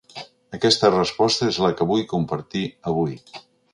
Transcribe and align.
Aquesta 0.57 0.89
resposta 0.95 1.49
és 1.53 1.59
la 1.65 1.71
que 1.81 1.87
vull 1.91 2.03
compartir 2.15 2.65
avui. 2.93 3.19